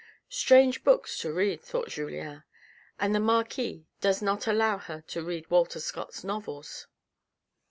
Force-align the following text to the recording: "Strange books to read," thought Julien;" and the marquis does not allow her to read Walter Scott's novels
"Strange 0.29 0.83
books 0.83 1.15
to 1.19 1.31
read," 1.31 1.61
thought 1.61 1.89
Julien;" 1.89 2.43
and 2.99 3.13
the 3.13 3.19
marquis 3.19 3.85
does 3.99 4.19
not 4.19 4.47
allow 4.47 4.79
her 4.79 5.01
to 5.01 5.21
read 5.23 5.47
Walter 5.51 5.79
Scott's 5.79 6.23
novels 6.23 6.87